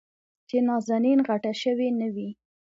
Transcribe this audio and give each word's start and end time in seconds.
چې 0.47 0.57
نازنين 0.67 1.19
غټه 1.27 1.51
شوې 1.61 1.89
نه 1.99 2.07
وي. 2.13 2.29